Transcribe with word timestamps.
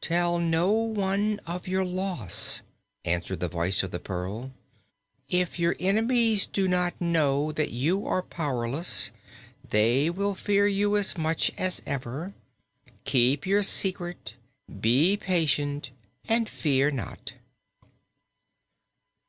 "Tell 0.00 0.40
no 0.40 0.72
one 0.72 1.38
of 1.46 1.68
your 1.68 1.84
loss," 1.84 2.62
answered 3.04 3.38
the 3.38 3.46
Voice 3.46 3.84
of 3.84 3.92
the 3.92 4.00
Pearl. 4.00 4.52
"If 5.28 5.60
your 5.60 5.76
enemies 5.78 6.44
do 6.44 6.66
not 6.66 7.00
know 7.00 7.52
that 7.52 7.70
you 7.70 8.04
are 8.04 8.20
powerless, 8.24 9.12
they 9.70 10.10
will 10.10 10.34
fear 10.34 10.66
you 10.66 10.96
as 10.96 11.16
much 11.16 11.52
as 11.56 11.82
ever. 11.86 12.34
Keep 13.04 13.46
your 13.46 13.62
secret, 13.62 14.34
be 14.66 15.16
patient, 15.16 15.92
and 16.28 16.48
fear 16.48 16.90
not!" 16.90 17.34